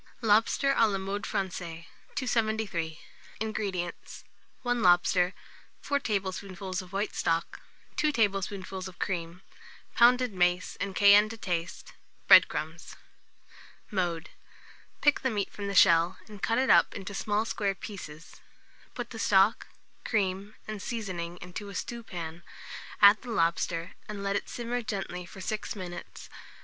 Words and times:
LOBSTER 0.23 0.73
(a 0.75 0.87
la 0.87 0.97
Mode 0.97 1.27
Francaise). 1.27 1.85
273. 2.15 2.99
INGREDIENTS. 3.39 4.23
1 4.63 4.81
lobster, 4.81 5.35
4 5.79 5.99
tablespoonfuls 5.99 6.81
of 6.81 6.91
white 6.91 7.13
stock, 7.13 7.61
2 7.97 8.11
tablespoonfuls 8.11 8.87
of 8.87 8.97
cream, 8.97 9.43
pounded 9.93 10.33
mace, 10.33 10.75
and 10.81 10.95
cayenne 10.95 11.29
to 11.29 11.37
taste; 11.37 11.93
bread 12.27 12.47
crumbs. 12.47 12.95
Mode. 13.91 14.31
Pick 15.01 15.19
the 15.19 15.29
meat 15.29 15.51
from 15.51 15.67
the 15.67 15.75
shell, 15.75 16.17
and 16.27 16.41
cut 16.41 16.57
it 16.57 16.71
up 16.71 16.95
into 16.95 17.13
small 17.13 17.45
square 17.45 17.75
pieces; 17.75 18.33
put 18.95 19.11
the 19.11 19.19
stock, 19.19 19.67
cream, 20.03 20.55
and 20.67 20.81
seasoning 20.81 21.37
into 21.41 21.69
a 21.69 21.75
stewpan, 21.75 22.41
add 23.03 23.21
the 23.21 23.29
lobster, 23.29 23.91
and 24.09 24.23
let 24.23 24.35
it 24.35 24.49
simmer 24.49 24.81
gently 24.81 25.27
for 25.27 25.41
6 25.41 25.75
minutes. 25.75 26.27